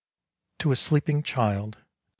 TO 0.57 0.71
A 0.71 0.75
SLEEPING 0.75 1.21
CHILD. 1.21 1.75
II. 1.77 1.83